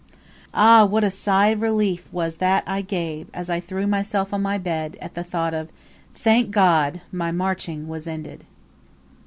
[0.55, 0.83] Ah!
[0.83, 4.57] what a sigh of relief was that I gave, as I threw myself on my
[4.57, 5.69] bed, at the thought that,
[6.15, 7.01] "Thank God!
[7.11, 8.43] my marching was ended."